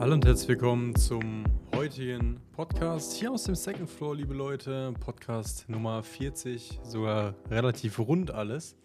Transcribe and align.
Hallo 0.00 0.14
und 0.14 0.26
herzlich 0.26 0.48
willkommen 0.48 0.94
zum 0.96 1.44
heutigen 1.74 2.40
Podcast 2.52 3.14
hier 3.14 3.32
aus 3.32 3.44
dem 3.44 3.54
Second 3.54 3.88
Floor, 3.88 4.16
liebe 4.16 4.34
Leute. 4.34 4.92
Podcast 5.00 5.68
Nummer 5.68 6.02
40, 6.02 6.80
sogar 6.82 7.34
relativ 7.50 7.98
rund 7.98 8.30
alles. 8.30 8.76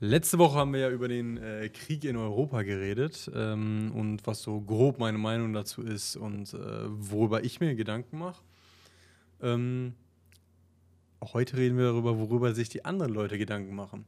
Letzte 0.00 0.38
Woche 0.38 0.56
haben 0.56 0.72
wir 0.72 0.80
ja 0.80 0.90
über 0.90 1.08
den 1.08 1.36
äh, 1.36 1.68
Krieg 1.68 2.04
in 2.04 2.16
Europa 2.16 2.62
geredet 2.62 3.30
ähm, 3.34 3.92
und 3.94 4.26
was 4.26 4.42
so 4.42 4.60
grob 4.60 4.98
meine 4.98 5.18
Meinung 5.18 5.52
dazu 5.52 5.82
ist 5.82 6.16
und 6.16 6.54
äh, 6.54 6.58
worüber 6.86 7.44
ich 7.44 7.60
mir 7.60 7.74
Gedanken 7.74 8.18
mache. 8.18 8.42
Ähm, 9.42 9.94
heute 11.20 11.56
reden 11.56 11.76
wir 11.76 11.84
darüber, 11.84 12.18
worüber 12.18 12.54
sich 12.54 12.68
die 12.68 12.84
anderen 12.84 13.12
Leute 13.12 13.38
Gedanken 13.38 13.74
machen. 13.74 14.06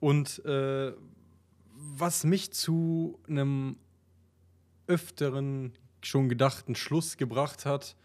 Und 0.00 0.44
äh, 0.44 0.92
was 1.74 2.24
mich 2.24 2.52
zu 2.52 3.18
einem 3.28 3.76
öfteren 4.86 5.72
schon 6.02 6.28
gedachten 6.28 6.74
Schluss 6.74 7.16
gebracht 7.16 7.64
hat, 7.64 7.96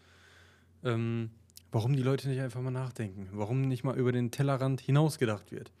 ähm, 0.84 1.30
warum 1.72 1.94
die 1.94 2.02
Leute 2.02 2.28
nicht 2.28 2.40
einfach 2.40 2.60
mal 2.60 2.70
nachdenken, 2.70 3.28
warum 3.32 3.62
nicht 3.62 3.84
mal 3.84 3.96
über 3.96 4.12
den 4.12 4.30
Tellerrand 4.30 4.80
hinausgedacht 4.80 5.52
wird. 5.52 5.72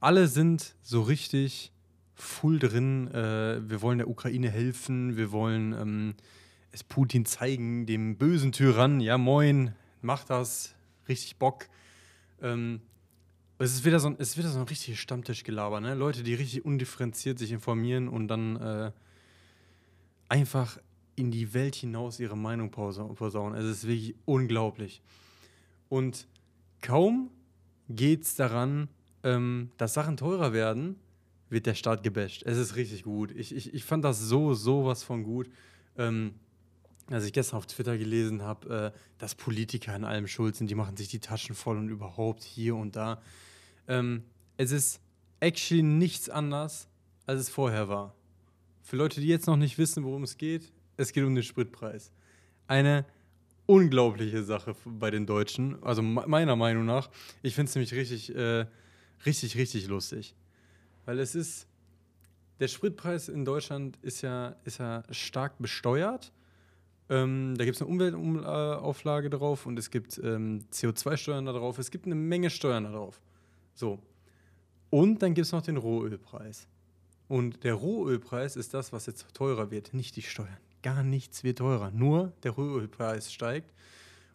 Alle 0.00 0.26
sind 0.28 0.74
so 0.82 1.02
richtig 1.02 1.72
full 2.14 2.58
drin, 2.58 3.08
äh, 3.08 3.68
wir 3.68 3.82
wollen 3.82 3.98
der 3.98 4.08
Ukraine 4.08 4.50
helfen, 4.50 5.16
wir 5.16 5.32
wollen 5.32 5.72
ähm, 5.72 6.14
es 6.72 6.84
Putin 6.84 7.24
zeigen, 7.24 7.86
dem 7.86 8.16
bösen 8.16 8.52
Tyrann, 8.52 9.00
ja 9.00 9.18
moin, 9.18 9.74
mach 10.02 10.24
das, 10.24 10.74
richtig 11.08 11.36
Bock. 11.36 11.68
Ähm, 12.40 12.80
es 13.58 13.74
ist 13.74 13.84
wieder 13.84 14.00
so 14.00 14.08
ein, 14.08 14.16
es 14.18 14.30
ist 14.30 14.38
wieder 14.38 14.48
so 14.48 14.58
ein 14.58 14.66
richtiges 14.66 14.98
Stammtischgelaber, 14.98 15.80
ne? 15.80 15.94
Leute, 15.94 16.22
die 16.22 16.34
richtig 16.34 16.64
undifferenziert 16.64 17.38
sich 17.38 17.52
informieren 17.52 18.08
und 18.08 18.28
dann 18.28 18.56
äh, 18.56 18.92
einfach 20.28 20.78
in 21.14 21.30
die 21.30 21.54
Welt 21.54 21.74
hinaus 21.74 22.18
ihre 22.18 22.36
Meinung 22.36 22.70
posaunen. 22.70 23.58
Es 23.58 23.66
ist 23.66 23.86
wirklich 23.86 24.14
unglaublich. 24.24 25.02
Und 25.88 26.26
kaum 26.80 27.30
geht 27.88 28.22
es 28.22 28.34
daran, 28.34 28.88
ähm, 29.22 29.70
dass 29.76 29.94
Sachen 29.94 30.16
teurer 30.16 30.52
werden, 30.52 30.96
wird 31.50 31.66
der 31.66 31.74
Staat 31.74 32.02
gebasht. 32.02 32.42
Es 32.44 32.56
ist 32.56 32.76
richtig 32.76 33.04
gut. 33.04 33.30
Ich, 33.32 33.54
ich, 33.54 33.74
ich 33.74 33.84
fand 33.84 34.04
das 34.04 34.20
so, 34.20 34.54
sowas 34.54 35.04
von 35.04 35.22
gut. 35.22 35.50
Ähm, 35.98 36.34
als 37.10 37.24
ich 37.24 37.32
gestern 37.32 37.58
auf 37.58 37.66
Twitter 37.66 37.98
gelesen 37.98 38.42
habe, 38.42 38.92
äh, 38.94 38.98
dass 39.18 39.34
Politiker 39.34 39.94
in 39.94 40.04
allem 40.04 40.26
schuld 40.26 40.56
sind, 40.56 40.70
die 40.70 40.74
machen 40.74 40.96
sich 40.96 41.08
die 41.08 41.18
Taschen 41.18 41.54
voll 41.54 41.76
und 41.76 41.88
überhaupt 41.88 42.42
hier 42.42 42.76
und 42.76 42.96
da. 42.96 43.20
Ähm, 43.88 44.24
es 44.56 44.70
ist 44.70 45.00
actually 45.40 45.82
nichts 45.82 46.28
anders, 46.28 46.88
als 47.26 47.40
es 47.40 47.48
vorher 47.48 47.88
war. 47.88 48.14
Für 48.82 48.96
Leute, 48.96 49.20
die 49.20 49.26
jetzt 49.26 49.46
noch 49.46 49.56
nicht 49.56 49.78
wissen, 49.78 50.04
worum 50.04 50.22
es 50.22 50.36
geht, 50.36 50.72
es 50.96 51.12
geht 51.12 51.24
um 51.24 51.34
den 51.34 51.44
Spritpreis. 51.44 52.12
Eine 52.66 53.04
unglaubliche 53.66 54.42
Sache 54.42 54.74
bei 54.84 55.10
den 55.10 55.26
Deutschen, 55.26 55.82
also 55.82 56.02
meiner 56.02 56.56
Meinung 56.56 56.84
nach. 56.84 57.10
Ich 57.42 57.54
finde 57.54 57.70
es 57.70 57.74
nämlich 57.74 57.92
richtig, 57.94 58.34
äh, 58.34 58.66
richtig, 59.24 59.56
richtig 59.56 59.86
lustig. 59.88 60.34
Weil 61.04 61.18
es 61.18 61.34
ist, 61.34 61.66
der 62.60 62.68
Spritpreis 62.68 63.28
in 63.28 63.44
Deutschland 63.44 63.98
ist 64.02 64.22
ja, 64.22 64.56
ist 64.64 64.78
ja 64.78 65.02
stark 65.10 65.58
besteuert. 65.58 66.32
Ähm, 67.12 67.56
da 67.58 67.66
gibt 67.66 67.76
es 67.76 67.82
eine 67.82 67.90
Umweltauflage 67.90 69.28
drauf 69.28 69.66
und 69.66 69.78
es 69.78 69.90
gibt 69.90 70.18
ähm, 70.24 70.64
CO2-Steuern 70.72 71.44
da 71.44 71.52
drauf. 71.52 71.78
Es 71.78 71.90
gibt 71.90 72.06
eine 72.06 72.14
Menge 72.14 72.48
Steuern 72.48 72.84
da 72.84 72.92
drauf. 72.92 73.20
So. 73.74 73.98
Und 74.88 75.20
dann 75.20 75.34
gibt 75.34 75.44
es 75.44 75.52
noch 75.52 75.60
den 75.60 75.76
Rohölpreis. 75.76 76.68
Und 77.28 77.64
der 77.64 77.74
Rohölpreis 77.74 78.56
ist 78.56 78.72
das, 78.72 78.94
was 78.94 79.04
jetzt 79.04 79.26
teurer 79.34 79.70
wird, 79.70 79.92
nicht 79.92 80.16
die 80.16 80.22
Steuern. 80.22 80.56
Gar 80.82 81.02
nichts 81.02 81.44
wird 81.44 81.58
teurer, 81.58 81.90
nur 81.90 82.32
der 82.44 82.52
Rohölpreis 82.52 83.30
steigt. 83.30 83.74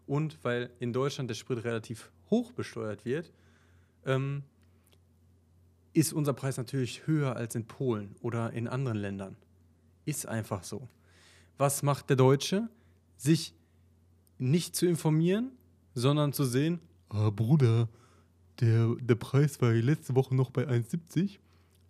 Und 0.06 0.38
weil 0.44 0.70
in 0.80 0.94
Deutschland 0.94 1.32
der 1.32 1.36
Sprit 1.36 1.64
relativ 1.64 2.12
hoch 2.30 2.52
besteuert 2.52 3.06
wird, 3.06 3.34
ähm, 4.06 4.44
ist 5.94 6.14
unser 6.14 6.34
Preis 6.34 6.58
natürlich 6.58 7.08
höher 7.08 7.36
als 7.36 7.56
in 7.56 7.66
Polen 7.66 8.16
oder 8.22 8.54
in 8.54 8.68
anderen 8.68 9.00
Ländern. 9.00 9.36
Ist 10.06 10.28
einfach 10.28 10.64
so. 10.64 10.88
Was 11.58 11.84
macht 11.84 12.10
der 12.10 12.18
Deutsche? 12.18 12.70
Sich 13.18 13.54
nicht 14.38 14.76
zu 14.76 14.86
informieren, 14.86 15.52
sondern 15.94 16.34
zu 16.34 16.46
sehen, 16.46 16.80
ah 17.10 17.30
Bruder, 17.30 17.90
der, 18.60 18.96
der 19.02 19.16
Preis 19.16 19.62
war 19.62 19.72
letzte 19.74 20.16
Woche 20.16 20.36
noch 20.36 20.52
bei 20.52 20.68
1,70 20.68 21.40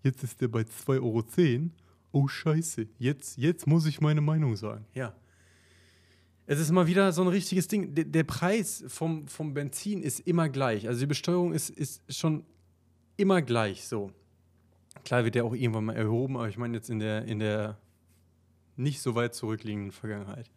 Jetzt 0.04 0.24
ist 0.24 0.40
der 0.40 0.48
bei 0.48 0.62
2,10 0.62 1.02
Euro. 1.02 1.70
Oh 2.14 2.28
Scheiße, 2.28 2.88
jetzt, 2.98 3.38
jetzt 3.38 3.68
muss 3.68 3.86
ich 3.86 4.00
meine 4.00 4.22
Meinung 4.22 4.56
sagen. 4.56 4.86
Ja. 4.94 5.14
Es 6.46 6.60
ist 6.60 6.72
mal 6.72 6.88
wieder 6.88 7.12
so 7.12 7.22
ein 7.24 7.28
richtiges 7.28 7.68
Ding. 7.68 7.94
Der, 7.94 8.06
der 8.06 8.24
Preis 8.24 8.86
vom, 8.88 9.28
vom 9.28 9.54
Benzin 9.54 10.02
ist 10.02 10.22
immer 10.22 10.48
gleich. 10.48 10.88
Also 10.88 11.02
die 11.02 11.08
Besteuerung 11.08 11.52
ist, 11.52 11.70
ist 11.70 12.02
schon 12.08 12.46
immer 13.18 13.42
gleich 13.42 13.86
so. 13.86 14.12
Klar 15.04 15.26
wird 15.26 15.36
der 15.36 15.44
auch 15.44 15.54
irgendwann 15.54 15.86
mal 15.86 15.96
erhoben, 15.96 16.38
aber 16.38 16.48
ich 16.48 16.58
meine 16.58 16.78
jetzt 16.78 16.90
in 16.90 17.00
der, 17.00 17.26
in 17.26 17.40
der 17.40 17.78
nicht 18.78 19.02
so 19.02 19.16
weit 19.16 19.36
zurückliegenden 19.36 19.92
Vergangenheit. 19.92 20.50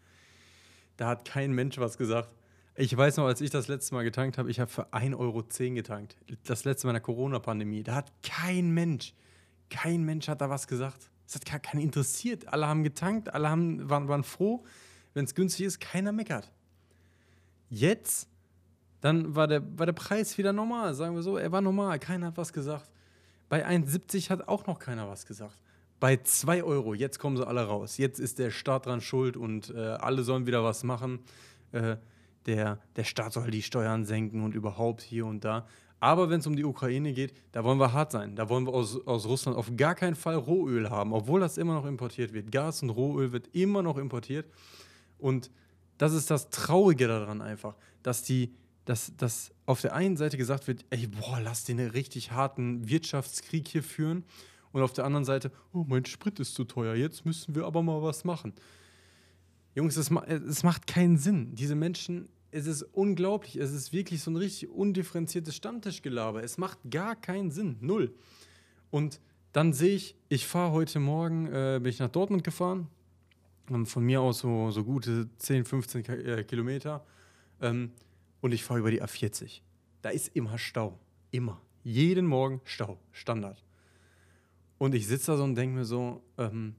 Da 0.97 1.09
hat 1.09 1.25
kein 1.25 1.53
Mensch 1.53 1.79
was 1.79 1.99
gesagt. 1.99 2.31
Ich 2.77 2.97
weiß 2.97 3.17
noch, 3.17 3.27
als 3.27 3.41
ich 3.41 3.51
das 3.51 3.69
letzte 3.69 3.95
Mal 3.95 4.05
getankt 4.05 4.39
habe, 4.39 4.51
ich 4.51 4.61
habe 4.61 4.71
für 4.71 4.93
1,10 4.93 5.19
Euro 5.19 5.43
getankt. 5.75 6.17
Das 6.45 6.65
letzte 6.65 6.87
Mal 6.87 6.93
in 6.93 6.95
der 6.95 7.03
Corona-Pandemie. 7.03 7.83
Da 7.83 7.95
hat 7.95 8.13
kein 8.23 8.71
Mensch 8.71 9.15
kein 9.71 10.05
Mensch 10.05 10.29
hat 10.29 10.41
da 10.41 10.51
was 10.51 10.67
gesagt. 10.67 11.11
Es 11.27 11.37
hat 11.37 11.47
gar 11.47 11.61
keinen 11.61 11.81
interessiert. 11.81 12.53
Alle 12.53 12.67
haben 12.67 12.83
getankt, 12.83 13.33
alle 13.33 13.49
haben, 13.49 13.89
waren, 13.89 14.09
waren 14.09 14.25
froh. 14.25 14.65
Wenn 15.15 15.25
es 15.25 15.35
günstig 15.35 15.67
ist, 15.67 15.81
keiner 15.81 16.13
meckert. 16.13 16.51
Jetzt, 17.71 18.29
dann 19.01 19.35
war 19.35 19.47
der, 19.47 19.79
war 19.79 19.87
der 19.87 19.93
Preis 19.93 20.37
wieder 20.37 20.53
normal, 20.53 20.93
sagen 20.95 21.15
wir 21.15 21.23
so. 21.23 21.39
Er 21.39 21.53
war 21.53 21.61
normal, 21.61 21.99
keiner 22.01 22.27
hat 22.27 22.37
was 22.37 22.53
gesagt. 22.53 22.91
Bei 23.49 23.67
1,70 23.67 24.29
hat 24.31 24.49
auch 24.49 24.67
noch 24.67 24.79
keiner 24.79 25.09
was 25.09 25.25
gesagt. 25.25 25.57
Bei 26.01 26.17
2 26.17 26.65
Euro, 26.65 26.95
jetzt 26.95 27.19
kommen 27.19 27.37
sie 27.37 27.47
alle 27.47 27.63
raus. 27.63 27.99
Jetzt 27.99 28.19
ist 28.19 28.39
der 28.39 28.51
Staat 28.51 28.87
dran 28.87 29.03
schuld 29.03 29.37
und 29.37 29.69
äh, 29.75 29.79
alle 29.79 30.23
sollen 30.23 30.47
wieder 30.47 30.65
was 30.65 30.83
machen. 30.83 31.21
Äh, 31.73 31.97
der, 32.47 32.79
der 32.97 33.05
Staat 33.05 33.35
soll 33.35 33.51
die 33.51 33.63
Steuern 33.63 34.07
senken 34.07 34.43
und 34.43 34.55
überhaupt 34.55 35.03
hier 35.03 35.27
und 35.27 35.45
da. 35.45 35.67
Aber 36.01 36.31
wenn 36.31 36.41
es 36.41 36.47
um 36.47 36.57
die 36.57 36.65
Ukraine 36.65 37.13
geht, 37.13 37.35
da 37.53 37.63
wollen 37.63 37.79
wir 37.79 37.93
hart 37.93 38.13
sein. 38.13 38.35
Da 38.35 38.49
wollen 38.49 38.67
wir 38.67 38.73
aus, 38.73 39.07
aus 39.07 39.27
Russland 39.27 39.59
auf 39.59 39.71
gar 39.77 39.95
keinen 39.95 40.17
Fall 40.17 40.37
Rohöl 40.37 40.89
haben, 40.89 41.13
obwohl 41.13 41.41
das 41.41 41.59
immer 41.59 41.75
noch 41.75 41.85
importiert 41.85 42.33
wird. 42.33 42.51
Gas 42.51 42.83
und 42.83 42.89
Rohöl 42.89 43.33
wird 43.33 43.49
immer 43.55 43.83
noch 43.83 43.99
importiert. 43.99 44.47
Und 45.19 45.51
das 45.99 46.15
ist 46.15 46.31
das 46.31 46.49
Traurige 46.49 47.09
daran 47.09 47.43
einfach, 47.43 47.77
dass 48.03 48.23
die, 48.23 48.55
dass, 48.87 49.15
dass 49.19 49.53
auf 49.67 49.83
der 49.83 49.95
einen 49.95 50.17
Seite 50.17 50.39
gesagt 50.39 50.67
wird, 50.67 50.87
ey, 50.89 51.07
boah, 51.07 51.39
lass 51.43 51.65
den 51.65 51.79
richtig 51.79 52.33
harten 52.33 52.89
Wirtschaftskrieg 52.89 53.69
hier 53.69 53.83
führen. 53.83 54.25
Und 54.73 54.83
auf 54.83 54.93
der 54.93 55.05
anderen 55.05 55.25
Seite, 55.25 55.51
oh, 55.73 55.85
mein 55.87 56.05
Sprit 56.05 56.39
ist 56.41 56.55
zu 56.55 56.65
teuer, 56.65 56.95
jetzt 56.95 57.25
müssen 57.25 57.55
wir 57.55 57.65
aber 57.65 57.83
mal 57.83 58.03
was 58.03 58.25
machen. 58.25 58.53
Jungs, 59.75 59.97
es, 59.97 60.11
es 60.11 60.63
macht 60.63 60.87
keinen 60.87 61.17
Sinn. 61.17 61.55
Diese 61.55 61.75
Menschen 61.75 62.29
es 62.53 62.67
ist 62.67 62.83
unglaublich. 62.83 63.57
Es 63.57 63.73
ist 63.73 63.93
wirklich 63.93 64.23
so 64.23 64.31
ein 64.31 64.37
richtig 64.37 64.71
undifferenziertes 64.71 65.55
Stammtischgelaber. 65.55 66.43
Es 66.43 66.59
macht 66.59 66.79
gar 66.91 67.17
keinen 67.17 67.51
Sinn. 67.51 67.77
Null. 67.81 68.15
Und 68.91 69.21
dann 69.53 69.73
sehe 69.73 69.95
ich, 69.95 70.17
ich 70.29 70.47
fahre 70.47 70.73
heute 70.73 71.01
Morgen, 71.01 71.47
äh, 71.47 71.79
bin 71.81 71.91
ich 71.91 71.99
nach 71.99 72.09
Dortmund 72.09 72.45
gefahren. 72.45 72.89
Ähm, 73.71 73.87
von 73.87 74.05
mir 74.05 74.21
aus 74.21 74.41
so, 74.41 74.71
so 74.71 74.85
gute 74.85 75.29
10, 75.39 75.65
15 75.65 76.03
K 76.03 76.13
äh, 76.15 76.45
Kilometer. 76.45 77.05
Ähm, 77.61 77.93
und 78.41 78.53
ich 78.53 78.65
fahre 78.65 78.81
über 78.81 78.91
die 78.91 79.03
A40. 79.03 79.61
Da 80.03 80.11
ist 80.11 80.35
immer 80.35 80.59
Stau. 80.59 80.99
Immer. 81.31 81.61
Jeden 81.85 82.27
Morgen 82.27 82.61
Stau. 82.65 82.99
Standard. 83.13 83.63
Und 84.81 84.95
ich 84.95 85.07
sitze 85.07 85.33
da 85.33 85.37
so 85.37 85.45
und 85.45 85.57
denke 85.57 85.77
mir 85.77 85.85
so, 85.85 86.23
ähm, 86.39 86.75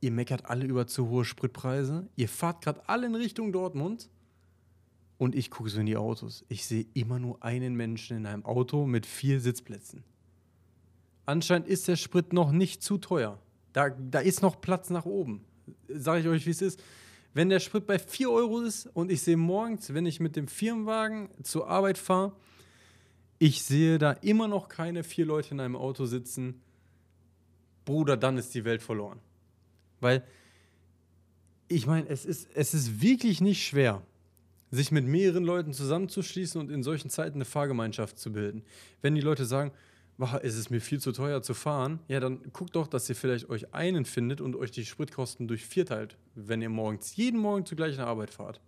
ihr 0.00 0.12
meckert 0.12 0.46
alle 0.46 0.64
über 0.64 0.86
zu 0.86 1.08
hohe 1.08 1.24
Spritpreise. 1.24 2.08
Ihr 2.14 2.28
fahrt 2.28 2.62
gerade 2.62 2.88
alle 2.88 3.08
in 3.08 3.16
Richtung 3.16 3.50
Dortmund 3.50 4.08
und 5.18 5.34
ich 5.34 5.50
gucke 5.50 5.68
so 5.68 5.80
in 5.80 5.86
die 5.86 5.96
Autos. 5.96 6.44
Ich 6.48 6.64
sehe 6.64 6.86
immer 6.94 7.18
nur 7.18 7.42
einen 7.42 7.74
Menschen 7.74 8.18
in 8.18 8.24
einem 8.24 8.44
Auto 8.44 8.86
mit 8.86 9.04
vier 9.04 9.40
Sitzplätzen. 9.40 10.04
Anscheinend 11.26 11.66
ist 11.66 11.88
der 11.88 11.96
Sprit 11.96 12.32
noch 12.32 12.52
nicht 12.52 12.84
zu 12.84 12.98
teuer. 12.98 13.36
Da, 13.72 13.90
da 13.90 14.20
ist 14.20 14.40
noch 14.40 14.60
Platz 14.60 14.88
nach 14.88 15.04
oben. 15.04 15.44
Sage 15.88 16.20
ich 16.20 16.28
euch, 16.28 16.46
wie 16.46 16.50
es 16.50 16.62
ist. 16.62 16.80
Wenn 17.34 17.48
der 17.48 17.58
Sprit 17.58 17.84
bei 17.84 17.98
4 17.98 18.30
Euro 18.30 18.60
ist 18.60 18.86
und 18.86 19.10
ich 19.10 19.22
sehe 19.22 19.36
morgens, 19.36 19.92
wenn 19.92 20.06
ich 20.06 20.20
mit 20.20 20.36
dem 20.36 20.46
Firmenwagen 20.46 21.30
zur 21.42 21.66
Arbeit 21.68 21.98
fahre, 21.98 22.32
ich 23.40 23.64
sehe 23.64 23.98
da 23.98 24.12
immer 24.12 24.46
noch 24.46 24.68
keine 24.68 25.02
vier 25.02 25.26
Leute 25.26 25.50
in 25.50 25.58
einem 25.58 25.74
Auto 25.74 26.06
sitzen, 26.06 26.62
Bruder, 27.84 28.16
dann 28.16 28.38
ist 28.38 28.54
die 28.54 28.64
Welt 28.64 28.82
verloren. 28.82 29.20
Weil, 30.00 30.24
ich 31.68 31.86
meine, 31.86 32.08
es 32.08 32.24
ist, 32.24 32.48
es 32.54 32.74
ist 32.74 33.00
wirklich 33.00 33.40
nicht 33.40 33.64
schwer, 33.64 34.02
sich 34.70 34.90
mit 34.90 35.06
mehreren 35.06 35.44
Leuten 35.44 35.72
zusammenzuschließen 35.72 36.60
und 36.60 36.70
in 36.70 36.82
solchen 36.82 37.10
Zeiten 37.10 37.36
eine 37.36 37.44
Fahrgemeinschaft 37.44 38.18
zu 38.18 38.32
bilden. 38.32 38.64
Wenn 39.02 39.14
die 39.14 39.20
Leute 39.20 39.44
sagen, 39.44 39.72
es 40.42 40.56
ist 40.56 40.70
mir 40.70 40.80
viel 40.80 41.00
zu 41.00 41.12
teuer 41.12 41.42
zu 41.42 41.54
fahren, 41.54 41.98
ja, 42.08 42.20
dann 42.20 42.40
guckt 42.52 42.76
doch, 42.76 42.86
dass 42.86 43.08
ihr 43.08 43.16
vielleicht 43.16 43.48
euch 43.50 43.74
einen 43.74 44.04
findet 44.04 44.40
und 44.40 44.56
euch 44.56 44.70
die 44.70 44.84
Spritkosten 44.84 45.48
durch 45.48 45.64
vier 45.66 45.86
teilt, 45.86 46.16
wenn 46.34 46.62
ihr 46.62 46.68
morgens, 46.68 47.16
jeden 47.16 47.40
Morgen 47.40 47.66
zur 47.66 47.76
gleichen 47.76 48.00
Arbeit 48.00 48.30
fahrt. 48.30 48.60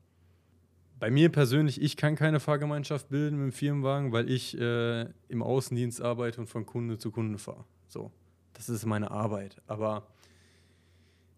Bei 0.99 1.11
mir 1.11 1.29
persönlich, 1.29 1.81
ich 1.81 1.97
kann 1.97 2.17
keine 2.17 2.41
Fahrgemeinschaft 2.41 3.09
bilden 3.09 3.37
mit 3.37 3.53
dem 3.53 3.53
Firmenwagen, 3.53 4.13
weil 4.13 4.31
ich 4.31 4.59
äh, 4.59 5.07
im 5.29 5.43
Außendienst 5.43 6.01
arbeite 6.01 6.41
und 6.41 6.47
von 6.47 6.67
Kunde 6.67 6.99
zu 6.99 7.11
Kunde 7.11 7.39
fahre. 7.39 7.65
So, 7.89 8.11
das 8.55 8.69
ist 8.69 8.87
meine 8.87 9.11
Arbeit. 9.11 9.61
Aber 9.67 10.07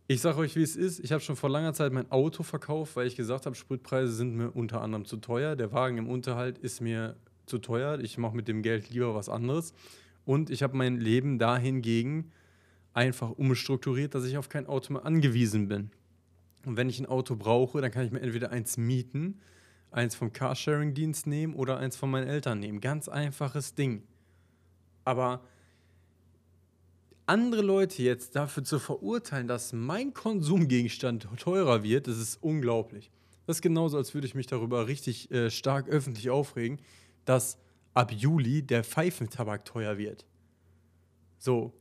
ich 0.08 0.20
sage 0.20 0.38
euch, 0.38 0.54
wie 0.54 0.62
es 0.62 0.76
ist. 0.76 1.00
Ich 1.00 1.10
habe 1.10 1.20
schon 1.20 1.34
vor 1.34 1.50
langer 1.50 1.72
Zeit 1.72 1.92
mein 1.92 2.10
Auto 2.12 2.44
verkauft, 2.44 2.94
weil 2.94 3.08
ich 3.08 3.16
gesagt 3.16 3.46
habe, 3.46 3.56
Spritpreise 3.56 4.12
sind 4.12 4.36
mir 4.36 4.50
unter 4.50 4.80
anderem 4.80 5.04
zu 5.04 5.16
teuer. 5.16 5.56
Der 5.56 5.72
Wagen 5.72 5.98
im 5.98 6.08
Unterhalt 6.08 6.58
ist 6.58 6.80
mir 6.80 7.16
zu 7.46 7.58
teuer. 7.58 7.98
Ich 7.98 8.16
mache 8.16 8.36
mit 8.36 8.46
dem 8.46 8.62
Geld 8.62 8.90
lieber 8.90 9.14
was 9.14 9.28
anderes. 9.28 9.72
Und 10.24 10.50
ich 10.50 10.62
habe 10.62 10.76
mein 10.76 10.98
Leben 10.98 11.38
dahingegen 11.38 12.30
einfach 12.92 13.30
umstrukturiert, 13.30 14.14
dass 14.14 14.24
ich 14.24 14.38
auf 14.38 14.48
kein 14.48 14.66
Auto 14.66 14.92
mehr 14.92 15.04
angewiesen 15.04 15.68
bin. 15.68 15.90
Und 16.64 16.76
wenn 16.76 16.88
ich 16.88 16.98
ein 16.98 17.06
Auto 17.06 17.36
brauche, 17.36 17.80
dann 17.80 17.90
kann 17.90 18.04
ich 18.04 18.12
mir 18.12 18.20
entweder 18.20 18.50
eins 18.50 18.76
mieten, 18.76 19.40
eins 19.90 20.14
vom 20.14 20.32
Carsharing-Dienst 20.32 21.26
nehmen 21.26 21.54
oder 21.54 21.78
eins 21.78 21.96
von 21.96 22.10
meinen 22.10 22.26
Eltern 22.26 22.58
nehmen. 22.58 22.80
Ganz 22.80 23.08
einfaches 23.08 23.74
Ding. 23.74 24.02
Aber 25.04 25.42
andere 27.26 27.62
Leute 27.62 28.02
jetzt 28.02 28.36
dafür 28.36 28.64
zu 28.64 28.78
verurteilen, 28.78 29.48
dass 29.48 29.72
mein 29.72 30.14
Konsumgegenstand 30.14 31.28
teurer 31.38 31.82
wird, 31.82 32.06
das 32.06 32.18
ist 32.18 32.42
unglaublich. 32.42 33.10
Das 33.46 33.58
ist 33.58 33.62
genauso, 33.62 33.96
als 33.96 34.14
würde 34.14 34.26
ich 34.26 34.34
mich 34.34 34.46
darüber 34.46 34.86
richtig 34.86 35.30
äh, 35.30 35.50
stark 35.50 35.88
öffentlich 35.88 36.30
aufregen, 36.30 36.80
dass 37.24 37.58
ab 37.94 38.12
Juli 38.12 38.62
der 38.62 38.84
Pfeifentabak 38.84 39.64
teuer 39.64 39.98
wird. 39.98 40.24
So. 41.38 41.72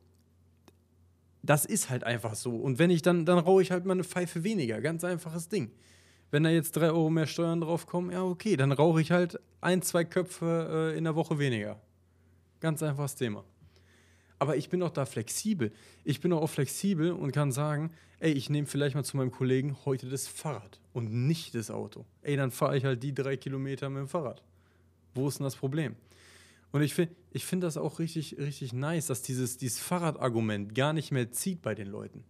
Das 1.42 1.65
ist 1.65 1.89
halt 1.89 2.03
einfach 2.03 2.33
so. 2.36 2.56
Und 2.56 2.80
wenn 2.80 2.89
ich 2.89 3.03
dann, 3.03 3.25
dann 3.25 3.38
rauche 3.38 3.62
ich 3.62 3.71
halt 3.71 3.86
mal 3.86 3.94
eine 3.94 4.03
Pfeife 4.03 4.44
weniger. 4.44 4.81
Ganz 4.81 5.03
einfaches 5.03 5.48
Ding. 5.48 5.71
Wenn 6.31 6.44
da 6.44 6.50
jetzt 6.50 6.75
drei 6.75 6.88
Euro 6.88 7.09
mehr 7.12 7.27
Steuern 7.27 7.62
drauf 7.62 7.86
kommen, 7.86 8.12
ja, 8.12 8.24
okay, 8.24 8.57
dann 8.57 8.71
rauche 8.71 9.00
ich 9.00 9.12
halt 9.12 9.39
ein, 9.62 9.83
zwei 9.83 10.03
Köpfe 10.03 10.94
äh, 10.94 10.98
in 10.98 11.03
der 11.03 11.15
Woche 11.15 11.38
weniger. 11.38 11.80
Ganz 12.59 12.81
einfaches 12.81 13.15
Thema. 13.15 13.44
Aber 14.40 14.58
ich 14.58 14.70
bin 14.70 14.84
auch 14.84 14.92
da 14.92 15.06
flexibel. 15.06 15.72
Ich 16.04 16.20
bin 16.20 16.34
auch 16.34 16.48
flexibel 16.48 17.12
und 17.12 17.32
kann 17.32 17.52
sagen, 17.52 17.92
ey, 18.20 18.32
ich 18.32 18.50
nehme 18.50 18.68
vielleicht 18.68 18.96
mal 18.96 19.04
zu 19.04 19.18
meinem 19.18 19.32
Kollegen 19.32 19.78
heute 19.86 20.10
das 20.10 20.28
Fahrrad 20.28 20.80
und 20.94 21.12
nicht 21.28 21.56
das 21.56 21.72
Auto. 21.72 22.06
Ey, 22.22 22.36
dann 22.36 22.52
fahre 22.52 22.78
ich 22.78 22.84
halt 22.84 23.02
die 23.04 23.14
drei 23.14 23.38
Kilometer 23.38 23.90
mit 23.90 24.02
dem 24.02 24.08
Fahrrad. 24.08 24.44
Wo 25.14 25.28
ist 25.28 25.40
denn 25.40 25.46
das 25.46 25.56
Problem? 25.56 25.96
Und 26.72 26.82
ich 26.82 26.94
finde 26.94 27.16
ich 27.32 27.46
find 27.46 27.64
das 27.64 27.78
auch 27.78 28.00
richtig, 28.00 28.38
richtig 28.38 28.74
nice, 28.74 29.08
dass 29.08 29.22
dieses, 29.22 29.58
dieses 29.58 29.80
Fahrradargument 29.80 30.76
gar 30.76 30.92
nicht 30.92 31.12
mehr 31.12 31.32
zieht 31.32 31.62
bei 31.62 31.76
den 31.76 31.88
Leuten. 31.88 32.24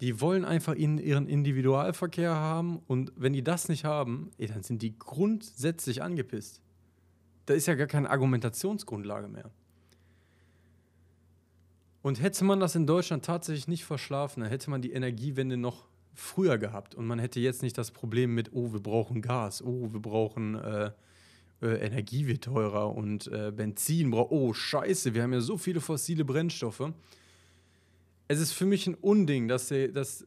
Die 0.00 0.20
wollen 0.20 0.44
einfach 0.44 0.74
ihren, 0.74 0.98
ihren 0.98 1.26
Individualverkehr 1.26 2.34
haben 2.34 2.80
und 2.86 3.12
wenn 3.16 3.32
die 3.32 3.44
das 3.44 3.68
nicht 3.68 3.84
haben, 3.84 4.30
ey, 4.38 4.48
dann 4.48 4.62
sind 4.62 4.82
die 4.82 4.98
grundsätzlich 4.98 6.02
angepisst. 6.02 6.60
Da 7.46 7.54
ist 7.54 7.66
ja 7.66 7.74
gar 7.74 7.86
keine 7.86 8.10
Argumentationsgrundlage 8.10 9.28
mehr. 9.28 9.50
Und 12.04 12.20
hätte 12.20 12.44
man 12.44 12.60
das 12.60 12.74
in 12.74 12.86
Deutschland 12.86 13.24
tatsächlich 13.24 13.66
nicht 13.66 13.86
verschlafen, 13.86 14.42
dann 14.42 14.50
hätte 14.50 14.68
man 14.68 14.82
die 14.82 14.92
Energiewende 14.92 15.56
noch 15.56 15.86
früher 16.12 16.58
gehabt. 16.58 16.94
Und 16.94 17.06
man 17.06 17.18
hätte 17.18 17.40
jetzt 17.40 17.62
nicht 17.62 17.78
das 17.78 17.92
Problem 17.92 18.34
mit, 18.34 18.52
oh, 18.52 18.74
wir 18.74 18.80
brauchen 18.80 19.22
Gas, 19.22 19.64
oh, 19.64 19.90
wir 19.90 20.00
brauchen 20.00 20.54
äh, 20.54 20.90
äh, 21.62 21.76
Energie 21.78 22.26
wird 22.26 22.44
teurer 22.44 22.94
und 22.94 23.28
äh, 23.28 23.50
Benzin 23.56 24.10
braucht, 24.10 24.32
oh, 24.32 24.52
scheiße, 24.52 25.14
wir 25.14 25.22
haben 25.22 25.32
ja 25.32 25.40
so 25.40 25.56
viele 25.56 25.80
fossile 25.80 26.26
Brennstoffe. 26.26 26.92
Es 28.28 28.38
ist 28.38 28.52
für 28.52 28.66
mich 28.66 28.86
ein 28.86 28.96
Unding, 28.96 29.48
dass, 29.48 29.68
der, 29.68 29.88
dass 29.88 30.26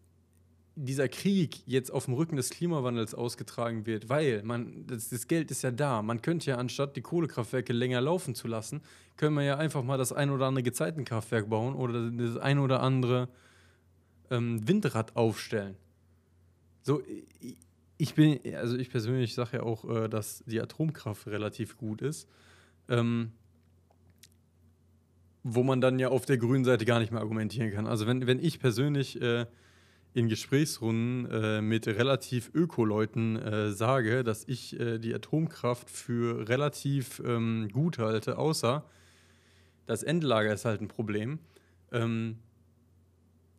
dieser 0.79 1.09
Krieg 1.09 1.63
jetzt 1.65 1.91
auf 1.91 2.06
dem 2.06 2.13
Rücken 2.13 2.35
des 2.35 2.51
Klimawandels 2.51 3.15
ausgetragen 3.15 3.88
wird, 3.88 4.09
weil 4.09 4.44
man, 4.44 4.85
das, 4.85 5.09
das, 5.09 5.27
Geld 5.27 5.50
ist 5.50 5.63
ja 5.63 5.71
da. 5.71 6.03
Man 6.03 6.21
könnte 6.21 6.51
ja 6.51 6.57
anstatt 6.57 6.95
die 6.95 7.01
Kohlekraftwerke 7.01 7.74
länger 7.74 8.00
laufen 8.00 8.35
zu 8.35 8.47
lassen, 8.47 8.81
können 9.18 9.35
wir 9.35 9.44
ja 9.44 9.57
einfach 9.57 9.83
mal 9.83 9.97
das 9.97 10.13
ein 10.13 10.29
oder 10.29 10.45
andere 10.45 10.62
Gezeitenkraftwerk 10.62 11.50
bauen 11.50 11.75
oder 11.75 12.12
das 12.12 12.38
ein 12.38 12.59
oder 12.59 12.81
andere 12.81 13.27
ähm, 14.29 14.68
Windrad 14.68 15.15
aufstellen. 15.15 15.75
So, 16.83 17.01
ich 17.97 18.13
bin, 18.13 18.39
also 18.56 18.77
ich 18.77 18.91
persönlich 18.91 19.33
sage 19.33 19.57
ja 19.57 19.63
auch, 19.63 19.83
äh, 19.89 20.07
dass 20.07 20.44
die 20.45 20.62
Atomkraft 20.62 21.25
relativ 21.25 21.75
gut 21.77 22.03
ist. 22.03 22.30
Ähm, 22.88 23.31
wo 25.44 25.63
man 25.63 25.81
dann 25.81 25.97
ja 25.97 26.09
auf 26.09 26.25
der 26.25 26.38
grünen 26.38 26.65
Seite 26.65 26.85
gar 26.85 27.00
nicht 27.00 27.12
mehr 27.12 27.21
argumentieren 27.21 27.71
kann. 27.71 27.88
Also 27.88 28.06
wenn, 28.06 28.27
wenn 28.27 28.44
ich 28.44 28.59
persönlich 28.59 29.21
äh, 29.21 29.45
in 30.17 30.27
Gesprächsrunden 30.29 31.29
äh, 31.29 31.61
mit 31.61 31.85
relativ 31.85 32.49
Öko-Leuten 32.55 33.35
äh, 33.35 33.71
sage, 33.71 34.23
dass 34.23 34.45
ich 34.47 34.79
äh, 34.79 34.97
die 34.97 35.13
Atomkraft 35.13 35.91
für 35.91 36.49
relativ 36.49 37.21
ähm, 37.23 37.69
gut 37.71 37.99
halte, 37.99 38.39
außer 38.39 38.83
das 39.85 40.01
Endlager 40.01 40.51
ist 40.51 40.65
halt 40.65 40.81
ein 40.81 40.87
Problem. 40.87 41.37
Ähm, 41.91 42.39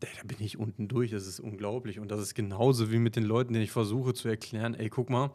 da 0.00 0.08
bin 0.25 0.38
ich 0.40 0.58
unten 0.58 0.88
durch, 0.88 1.12
das 1.12 1.28
ist 1.28 1.38
unglaublich. 1.38 2.00
Und 2.00 2.10
das 2.10 2.20
ist 2.20 2.34
genauso 2.34 2.90
wie 2.90 2.99
mit 2.99 3.14
den 3.14 3.25
Leuten, 3.25 3.52
denen 3.52 3.64
ich 3.64 3.70
versuche 3.70 4.12
zu 4.12 4.28
erklären, 4.28 4.75
ey, 4.75 4.88
guck 4.88 5.11
mal, 5.11 5.31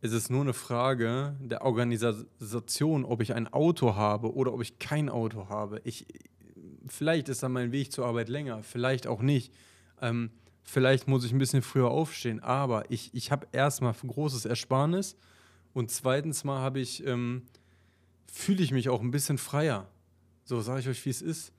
es 0.00 0.12
ist 0.12 0.30
nur 0.30 0.40
eine 0.40 0.54
Frage 0.54 1.36
der 1.38 1.66
Organisation, 1.66 3.04
ob 3.04 3.20
ich 3.20 3.34
ein 3.34 3.52
Auto 3.52 3.94
habe 3.94 4.34
oder 4.34 4.54
ob 4.54 4.62
ich 4.62 4.78
kein 4.78 5.10
Auto 5.10 5.50
habe. 5.50 5.82
Ich, 5.84 6.06
vielleicht 6.88 7.28
ist 7.28 7.42
dann 7.42 7.52
mein 7.52 7.72
Weg 7.72 7.92
zur 7.92 8.06
Arbeit 8.06 8.30
länger, 8.30 8.62
vielleicht 8.62 9.06
auch 9.06 9.20
nicht. 9.20 9.52
Ähm, 10.04 10.30
vielleicht 10.62 11.08
muss 11.08 11.24
ich 11.24 11.32
ein 11.32 11.38
bisschen 11.38 11.62
früher 11.62 11.90
aufstehen, 11.90 12.40
aber 12.40 12.90
ich, 12.90 13.12
ich 13.14 13.32
habe 13.32 13.46
erstmal 13.52 13.94
großes 13.94 14.44
Ersparnis 14.44 15.16
und 15.72 15.90
zweitens 15.90 16.44
mal 16.44 16.60
habe 16.60 16.80
ich, 16.80 17.06
ähm, 17.06 17.42
fühle 18.30 18.62
ich 18.62 18.70
mich 18.70 18.90
auch 18.90 19.00
ein 19.00 19.10
bisschen 19.10 19.38
freier. 19.38 19.88
So 20.44 20.60
sage 20.60 20.80
ich 20.80 20.88
euch, 20.88 21.04
wie 21.06 21.10
es 21.10 21.22
ist. 21.22 21.52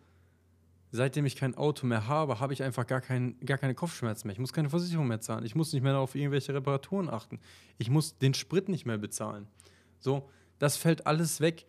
Seitdem 0.92 1.25
ich 1.25 1.36
kein 1.36 1.56
Auto 1.56 1.88
mehr 1.88 2.07
habe, 2.07 2.39
habe 2.39 2.53
ich 2.53 2.62
einfach 2.62 2.86
gar, 2.86 3.01
kein, 3.01 3.38
gar 3.39 3.57
keine 3.57 3.74
Kopfschmerzen 3.74 4.27
mehr. 4.27 4.33
Ich 4.33 4.39
muss 4.39 4.53
keine 4.53 4.69
Versicherung 4.69 5.07
mehr 5.07 5.19
zahlen. 5.19 5.44
Ich 5.44 5.56
muss 5.56 5.74
nicht 5.74 5.81
mehr 5.81 5.97
auf 5.97 6.15
irgendwelche 6.15 6.53
Reparaturen 6.53 7.09
achten. 7.09 7.39
Ich 7.80 7.89
muss 7.89 8.18
den 8.18 8.33
Sprit 8.33 8.69
nicht 8.69 8.86
mehr 8.86 9.00
bezahlen. 9.00 9.47
So, 10.00 10.30
das 10.59 10.78
fällt 10.78 11.07
alles 11.07 11.42
weg. 11.42 11.66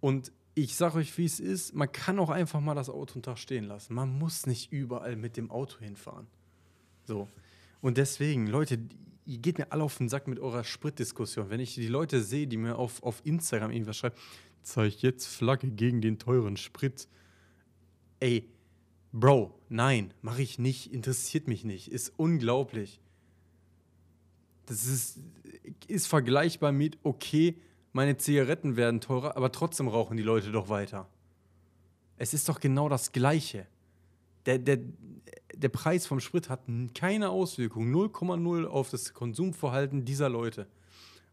Und 0.00 0.32
ich 0.62 0.76
sage 0.76 0.98
euch, 0.98 1.16
wie 1.16 1.24
es 1.24 1.40
ist, 1.40 1.74
man 1.74 1.90
kann 1.90 2.18
auch 2.18 2.30
einfach 2.30 2.60
mal 2.60 2.74
das 2.74 2.90
Auto 2.90 3.14
einen 3.14 3.22
Tag 3.22 3.38
stehen 3.38 3.64
lassen. 3.64 3.94
Man 3.94 4.18
muss 4.18 4.46
nicht 4.46 4.72
überall 4.72 5.16
mit 5.16 5.36
dem 5.36 5.50
Auto 5.50 5.78
hinfahren. 5.78 6.26
So. 7.04 7.28
Und 7.80 7.96
deswegen, 7.96 8.46
Leute, 8.46 8.78
ihr 9.24 9.38
geht 9.38 9.58
mir 9.58 9.72
alle 9.72 9.84
auf 9.84 9.96
den 9.96 10.08
Sack 10.08 10.28
mit 10.28 10.38
eurer 10.38 10.64
Spritdiskussion. 10.64 11.50
Wenn 11.50 11.60
ich 11.60 11.74
die 11.74 11.86
Leute 11.86 12.22
sehe, 12.22 12.46
die 12.46 12.56
mir 12.56 12.76
auf, 12.76 13.02
auf 13.02 13.22
Instagram 13.24 13.70
irgendwas 13.70 13.96
schreiben, 13.96 14.16
zeige 14.62 14.96
jetzt 14.98 15.26
Flagge 15.26 15.68
gegen 15.70 16.00
den 16.00 16.18
teuren 16.18 16.56
Sprit. 16.56 17.08
Ey, 18.18 18.48
Bro, 19.12 19.58
nein, 19.68 20.14
mache 20.22 20.42
ich 20.42 20.58
nicht, 20.58 20.92
interessiert 20.92 21.48
mich 21.48 21.64
nicht, 21.64 21.90
ist 21.90 22.12
unglaublich. 22.16 23.00
Das 24.66 24.86
ist, 24.86 25.18
ist 25.88 26.06
vergleichbar 26.06 26.70
mit, 26.70 26.98
okay, 27.02 27.56
meine 27.92 28.16
Zigaretten 28.16 28.76
werden 28.76 29.00
teurer, 29.00 29.36
aber 29.36 29.52
trotzdem 29.52 29.88
rauchen 29.88 30.16
die 30.16 30.22
Leute 30.22 30.52
doch 30.52 30.68
weiter. 30.68 31.08
Es 32.16 32.34
ist 32.34 32.48
doch 32.48 32.60
genau 32.60 32.88
das 32.88 33.12
Gleiche. 33.12 33.66
Der, 34.46 34.58
der, 34.58 34.78
der 35.54 35.68
Preis 35.68 36.06
vom 36.06 36.20
Sprit 36.20 36.48
hat 36.48 36.60
keine 36.94 37.30
Auswirkung, 37.30 37.92
0,0 37.92 38.66
auf 38.66 38.90
das 38.90 39.12
Konsumverhalten 39.14 40.04
dieser 40.04 40.28
Leute. 40.28 40.66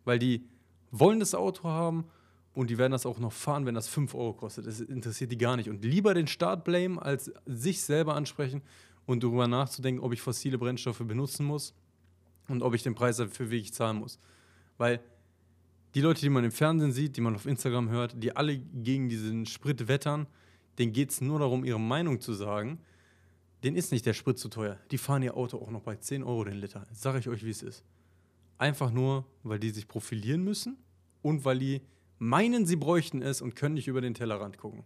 Weil 0.06 0.20
die 0.20 0.46
wollen 0.92 1.20
das 1.20 1.36
Auto 1.36 1.66
haben 1.66 2.06
und 2.54 2.70
die 2.70 2.78
werden 2.78 2.92
das 2.92 3.06
auch 3.06 3.20
noch 3.20 3.34
fahren, 3.34 3.66
wenn 3.66 3.76
das 3.76 3.88
5 3.88 4.16
Euro 4.16 4.34
kostet. 4.34 4.66
Das 4.66 4.80
interessiert 4.80 5.32
die 5.32 5.38
gar 5.38 5.58
nicht. 5.58 5.70
Und 5.70 5.84
lieber 5.84 6.14
den 6.14 6.28
Staat 6.28 6.64
blamen, 6.64 6.98
als 6.98 7.32
sich 7.46 7.82
selber 7.84 8.16
ansprechen 8.16 8.62
und 9.06 9.24
darüber 9.24 9.48
nachzudenken, 9.48 10.02
ob 10.02 10.14
ich 10.14 10.22
fossile 10.22 10.58
Brennstoffe 10.58 11.04
benutzen 11.06 11.46
muss 11.46 11.74
und 12.48 12.64
ob 12.64 12.74
ich 12.74 12.84
den 12.84 12.96
Preis 12.96 13.18
dafür 13.18 13.52
wirklich 13.52 13.74
zahlen 13.74 13.98
muss. 13.98 14.20
Weil 14.78 15.02
die 15.98 16.02
Leute, 16.02 16.22
die 16.22 16.30
man 16.30 16.44
im 16.44 16.52
Fernsehen 16.52 16.92
sieht, 16.92 17.18
die 17.18 17.22
man 17.22 17.34
auf 17.34 17.48
Instagram 17.48 17.90
hört, 17.90 18.22
die 18.22 18.36
alle 18.36 18.60
gegen 18.60 19.10
diesen 19.10 19.48
Sprit 19.48 19.88
wettern, 19.88 20.28
denen 20.78 20.94
geht 20.94 21.10
es 21.10 21.22
nur 21.22 21.40
darum, 21.40 21.66
ihre 21.66 21.80
Meinung 21.80 22.22
zu 22.22 22.34
sagen. 22.34 22.78
Den 23.64 23.76
ist 23.76 23.92
nicht 23.92 24.06
der 24.06 24.14
Sprit 24.14 24.38
zu 24.38 24.48
teuer. 24.48 24.78
Die 24.92 25.00
fahren 25.00 25.24
ihr 25.24 25.36
Auto 25.36 25.58
auch 25.58 25.72
noch 25.72 25.82
bei 25.82 25.96
10 25.96 26.22
Euro 26.22 26.44
den 26.44 26.58
Liter. 26.58 26.86
Sage 26.92 27.18
ich 27.18 27.28
euch, 27.28 27.44
wie 27.44 27.50
es 27.50 27.64
ist. 27.64 27.84
Einfach 28.60 28.92
nur, 28.92 29.26
weil 29.42 29.58
die 29.58 29.72
sich 29.72 29.88
profilieren 29.88 30.44
müssen 30.44 30.78
und 31.24 31.46
weil 31.46 31.58
die 31.58 31.82
meinen, 32.20 32.68
sie 32.68 32.76
bräuchten 32.76 33.24
es 33.24 33.42
und 33.42 33.56
können 33.56 33.74
nicht 33.74 33.88
über 33.88 34.02
den 34.02 34.14
Tellerrand 34.14 34.60
gucken. 34.60 34.84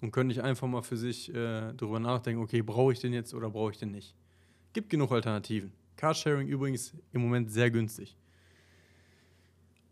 Und 0.00 0.10
können 0.10 0.26
nicht 0.26 0.42
einfach 0.42 0.66
mal 0.66 0.82
für 0.82 0.96
sich 0.96 1.32
äh, 1.32 1.72
darüber 1.74 2.00
nachdenken, 2.00 2.42
okay, 2.42 2.60
brauche 2.60 2.92
ich 2.92 2.98
den 2.98 3.12
jetzt 3.12 3.34
oder 3.34 3.50
brauche 3.50 3.70
ich 3.70 3.78
den 3.78 3.92
nicht. 3.92 4.16
Gibt 4.72 4.90
genug 4.90 5.12
Alternativen. 5.12 5.72
Carsharing 5.94 6.48
übrigens 6.48 6.92
im 7.12 7.20
Moment 7.20 7.52
sehr 7.52 7.70
günstig. 7.70 8.16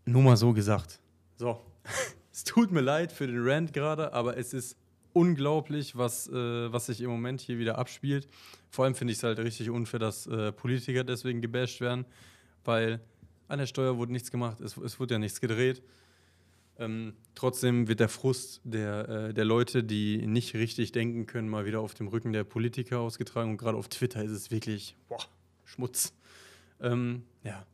Nur 0.09 0.23
mal 0.23 0.37
so 0.39 0.55
gesagt. 0.55 1.01
So, 1.37 1.61
es 2.33 2.45
tut 2.45 2.73
mir 2.73 2.81
leid 2.81 3.13
für 3.13 3.27
den 3.27 3.47
Rant 3.47 3.75
gerade, 3.75 4.15
aber 4.15 4.39
es 4.39 4.55
ist 4.55 4.79
unglaublich, 5.13 5.97
was, 5.97 6.29
äh, 6.29 6.73
was 6.73 6.87
sich 6.87 7.03
im 7.03 7.11
Moment 7.11 7.43
hier 7.43 7.59
wieder 7.59 7.77
abspielt. 7.77 8.27
Vor 8.71 8.87
allem 8.87 8.95
finde 8.95 9.13
ich 9.13 9.19
es 9.19 9.23
halt 9.23 9.39
richtig 9.39 9.69
unfair, 9.69 10.01
dass 10.01 10.27
äh, 10.27 10.51
Politiker 10.53 11.05
deswegen 11.05 11.43
gebasht 11.43 11.83
werden, 11.83 12.07
weil 12.65 13.01
an 13.49 13.59
der 13.59 13.67
Steuer 13.67 13.99
wurde 13.99 14.13
nichts 14.13 14.31
gemacht, 14.31 14.61
es, 14.61 14.79
es 14.79 14.99
wurde 14.99 15.15
ja 15.15 15.19
nichts 15.19 15.43
gedreht. 15.43 15.83
Ähm, 16.79 17.13
trotzdem 17.35 17.89
wird 17.89 18.01
der 18.01 18.09
Frust 18.09 18.63
der, 18.65 19.09
äh, 19.09 19.35
der 19.35 19.45
Leute, 19.45 19.85
die 19.85 20.27
nicht 20.27 20.55
richtig 20.55 20.93
denken 20.93 21.27
können, 21.27 21.49
mal 21.49 21.67
wieder 21.67 21.81
auf 21.81 21.93
dem 21.93 22.09
Rücken 22.09 22.33
der 22.33 22.45
Politiker 22.45 23.01
ausgetragen. 23.01 23.51
Und 23.51 23.57
gerade 23.59 23.77
auf 23.77 23.89
Twitter 23.89 24.23
ist 24.23 24.31
es 24.31 24.51
wirklich 24.51 24.97
boah, 25.09 25.25
Schmutz. 25.65 26.15
Ähm, 26.81 27.25
ja. 27.43 27.67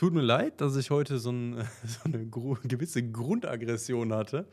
Tut 0.00 0.14
mir 0.14 0.22
leid, 0.22 0.62
dass 0.62 0.76
ich 0.76 0.90
heute 0.90 1.18
so, 1.18 1.30
ein, 1.30 1.58
so 1.84 2.00
eine 2.04 2.24
gewisse 2.24 3.02
Grundaggression 3.02 4.14
hatte. 4.14 4.48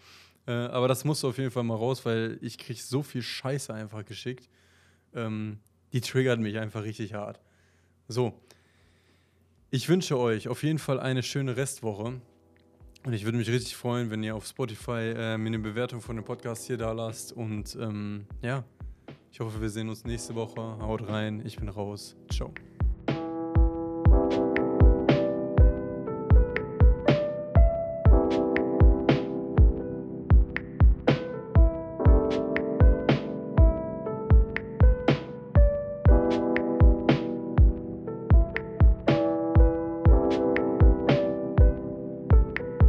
Äh, 0.45 0.51
aber 0.51 0.89
das 0.89 1.05
musste 1.05 1.25
auf 1.27 1.37
jeden 1.37 1.51
Fall 1.51 1.63
mal 1.63 1.77
raus, 1.77 2.03
weil 2.03 2.37
ich 2.41 2.57
kriege 2.57 2.81
so 2.81 3.01
viel 3.01 3.21
Scheiße 3.21 3.73
einfach 3.73 4.03
geschickt. 4.03 4.49
Ähm, 5.15 5.59
die 5.93 6.01
triggert 6.01 6.41
mich 6.41 6.57
einfach 6.57 6.83
richtig 6.83 7.13
hart. 7.13 7.39
So. 8.09 8.33
Ich 9.71 9.87
wünsche 9.87 10.19
euch 10.19 10.49
auf 10.49 10.63
jeden 10.63 10.79
Fall 10.79 10.99
eine 10.99 11.23
schöne 11.23 11.55
Restwoche. 11.55 12.19
Und 13.05 13.13
ich 13.13 13.23
würde 13.23 13.37
mich 13.37 13.49
richtig 13.49 13.77
freuen, 13.77 14.11
wenn 14.11 14.23
ihr 14.23 14.35
auf 14.35 14.45
Spotify 14.45 15.13
äh, 15.15 15.37
mir 15.37 15.47
eine 15.47 15.59
Bewertung 15.59 16.01
von 16.01 16.17
dem 16.17 16.25
Podcast 16.25 16.65
hier 16.65 16.77
da 16.77 16.91
lasst. 16.91 17.31
Und 17.31 17.77
ähm, 17.79 18.25
ja, 18.41 18.65
ich 19.31 19.39
hoffe, 19.39 19.61
wir 19.61 19.69
sehen 19.69 19.87
uns 19.87 20.03
nächste 20.03 20.35
Woche. 20.35 20.59
Haut 20.59 21.07
rein, 21.07 21.41
ich 21.45 21.55
bin 21.55 21.69
raus. 21.69 22.17
Ciao. 22.29 22.53